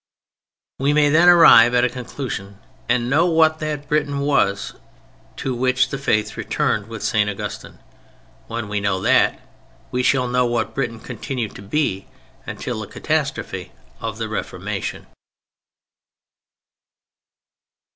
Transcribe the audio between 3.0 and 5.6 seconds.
know what that Britain was to